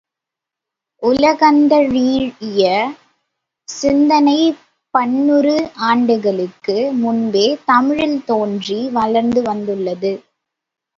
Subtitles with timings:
[1.03, 2.63] உலகந்தழீஇய
[3.67, 4.37] சிந்தனை
[4.93, 5.55] பன்னூறு
[5.89, 10.13] ஆண்டுகளுக்கு முன்பே தமிழில் தோன்றி வளர்ந்து வந்துள்ளது.